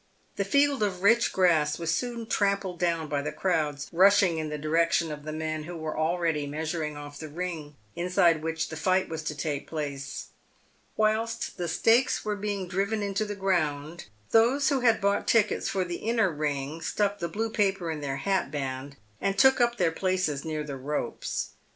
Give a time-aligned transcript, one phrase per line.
[0.35, 4.57] The field of rich grass was soon trampled down by the crowds rushing in the
[4.57, 9.09] direction of the men who were already measuring off the ring, inside which the fight
[9.09, 10.29] was to take place.
[10.97, 15.85] Whilst the stakes were being driven into the ground, those who had bought tickets for
[15.85, 20.43] the inner ring stuck the blue paper in their hatband, and took up their places
[20.43, 21.51] near the ropes.